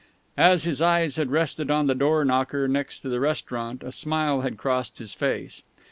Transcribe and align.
As 0.39 0.63
his 0.63 0.81
eyes 0.81 1.17
had 1.17 1.29
rested 1.29 1.69
on 1.69 1.85
the 1.85 1.93
doorknocker 1.93 2.67
next 2.67 3.01
to 3.01 3.09
the 3.09 3.19
restaurant 3.19 3.83
a 3.83 3.91
smile 3.91 4.41
had 4.41 4.57
crossed 4.57 4.97
his 4.97 5.13
face. 5.13 5.61